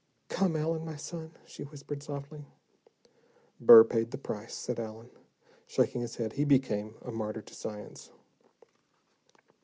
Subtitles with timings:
[0.29, 2.47] "Come, Allen, my son," she said softly.
[3.59, 5.11] "Burr paid the price," said Allen,
[5.67, 6.33] shaking his head.
[6.33, 8.09] "He became a martyr to science."